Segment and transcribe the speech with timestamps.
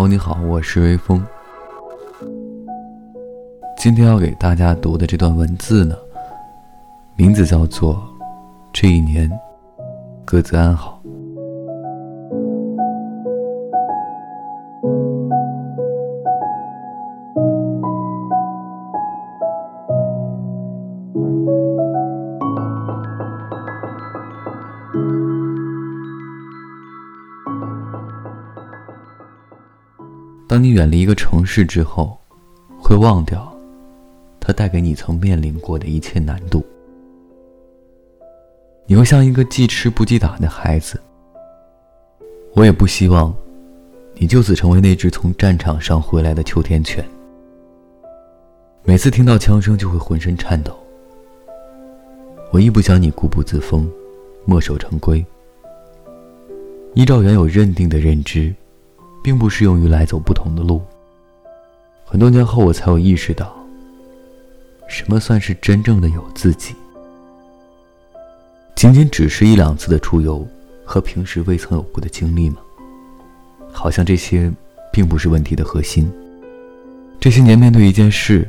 [0.00, 1.22] 哦，你好，我是微风。
[3.76, 5.94] 今天要给大家读的这段文字呢，
[7.16, 7.96] 名字叫做
[8.72, 9.30] 《这一年，
[10.24, 10.99] 各自安好》。
[30.50, 32.18] 当你远离一个城市之后，
[32.76, 33.56] 会忘掉
[34.40, 36.66] 它带给你曾面临过的一切难度。
[38.84, 41.00] 你会像一个记吃不记打的孩子。
[42.54, 43.32] 我也不希望
[44.16, 47.04] 你就此成为那只从战场上回来的秋天犬。
[48.82, 50.76] 每次听到枪声就会浑身颤抖。
[52.50, 53.88] 我亦不想你固步自封，
[54.44, 55.24] 墨守成规。
[56.94, 58.52] 依照原有认定的认知。
[59.22, 60.80] 并不适用于来走不同的路。
[62.04, 63.54] 很多年后，我才有意识到，
[64.88, 66.74] 什么算是真正的有自己？
[68.74, 70.46] 仅仅只是一两次的出游
[70.84, 72.56] 和平时未曾有过的经历吗？
[73.72, 74.50] 好像这些
[74.92, 76.10] 并不是问题的核心。
[77.20, 78.48] 这些年面对一件事，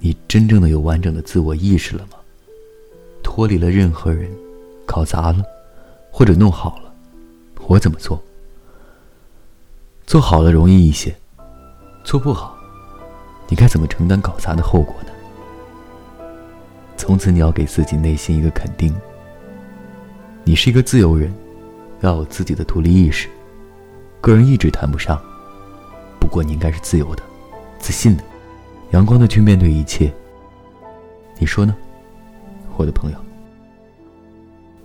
[0.00, 2.18] 你真正的有完整的自我意识了吗？
[3.22, 4.28] 脱离了任何人，
[4.84, 5.42] 搞砸了，
[6.10, 6.92] 或者弄好了，
[7.66, 8.20] 我怎么做？
[10.08, 11.14] 做好了容易一些，
[12.02, 12.56] 做不好，
[13.46, 15.10] 你该怎么承担搞砸的后果呢？
[16.96, 18.90] 从此你要给自己内心一个肯定：
[20.44, 21.30] 你是一个自由人，
[22.00, 23.28] 要有自己的独立意识，
[24.22, 25.20] 个人意志谈不上，
[26.18, 27.22] 不过你应该是自由的、
[27.78, 28.24] 自信的、
[28.92, 30.10] 阳光的去面对一切。
[31.38, 31.76] 你说呢，
[32.78, 33.18] 我的朋友？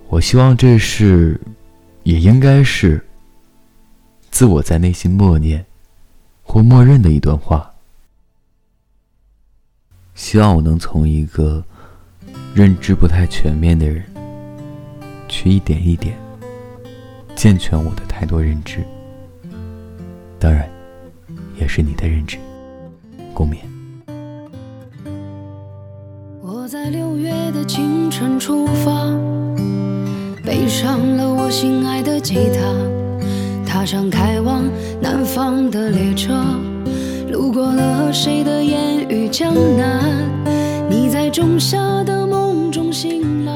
[0.08, 1.40] 我希望这是，
[2.02, 3.02] 也应该是。
[4.34, 5.64] 自我在内心默念
[6.42, 7.72] 或默认的一段话，
[10.16, 11.64] 希望我能从一个
[12.52, 14.04] 认知不太全面的人，
[15.28, 16.18] 去一点一点
[17.36, 18.84] 健全我的太多认知。
[20.40, 20.68] 当然，
[21.56, 22.36] 也是你的认知。
[23.32, 23.58] 共勉。
[26.42, 29.16] 我在六月的清晨出发，
[30.42, 33.03] 背上了我心爱的吉他。
[33.74, 34.62] 踏上开往
[35.02, 36.32] 南方的列车，
[37.28, 40.30] 路过了谁的烟雨江南？
[40.88, 43.52] 你在仲夏的梦中醒来，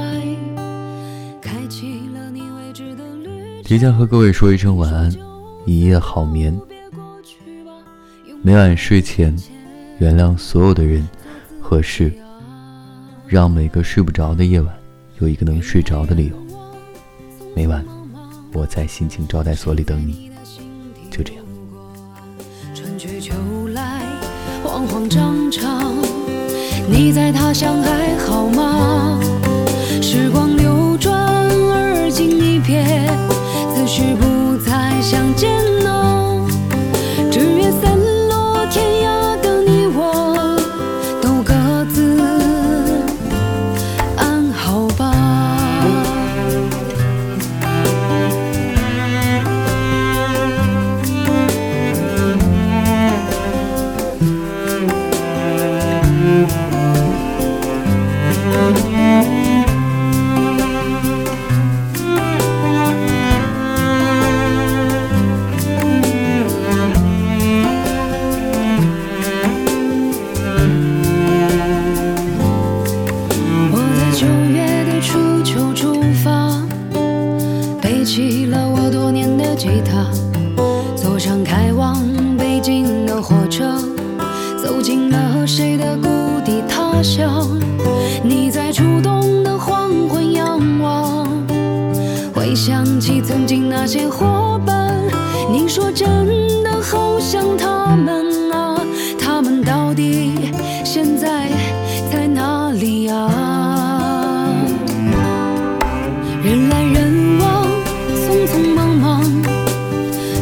[1.41, 5.09] 开启了你未知的旅提前和各位说一声晚安，
[5.65, 6.53] 一夜好眠。
[8.43, 9.33] 每晚睡前，
[10.01, 11.09] 原谅所有的人
[11.61, 12.13] 和事，
[13.25, 14.75] 让每个睡不着的夜晚
[15.21, 16.37] 有一个能睡着的理由。
[17.55, 17.98] 每晚。
[18.53, 20.31] 我在心情招待所里等你，
[21.11, 21.45] 就这样。
[22.75, 23.35] 春去秋
[23.75, 24.03] 来，
[24.65, 25.95] 慌慌张张，
[26.89, 29.21] 你在他乡还好吗？
[30.01, 32.83] 时光流转，而今一别，
[33.75, 34.28] 此时不
[78.09, 80.07] 起了我多年的吉他，
[80.97, 82.03] 坐上开往
[82.39, 83.79] 北京的火车，
[84.57, 86.09] 走进了谁的故
[86.43, 87.47] 地他乡。
[88.25, 91.29] 你在初冬的黄昏仰望，
[92.35, 94.97] 回想起曾经那些伙伴，
[95.53, 96.09] 你说真
[96.65, 98.81] 的好想他们啊，
[99.21, 100.51] 他们到底。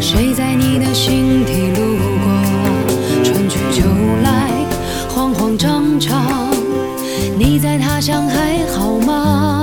[0.09, 3.25] 谁在你的心底路过？
[3.25, 3.83] 春去秋
[4.23, 4.65] 来，
[5.09, 6.53] 慌慌张张。
[7.37, 9.56] 你在他乡还好吗？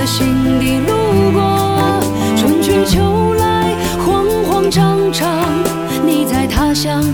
[0.00, 2.00] 的心底路过
[2.34, 5.46] 春去秋来慌慌张张
[6.06, 7.04] 你在他乡